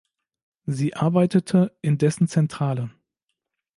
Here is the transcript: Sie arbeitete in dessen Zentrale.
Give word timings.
Sie 0.65 0.95
arbeitete 0.95 1.77
in 1.83 1.99
dessen 1.99 2.27
Zentrale. 2.27 2.89